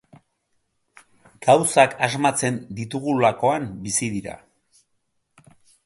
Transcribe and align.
Gauzak 1.47 1.93
asmatzen 2.09 2.59
ditugulakoan 2.79 3.71
bizi 3.85 4.11
dira. 4.19 4.39